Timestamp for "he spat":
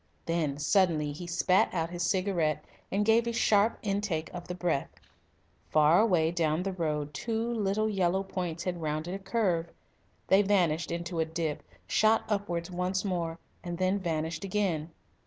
1.11-1.71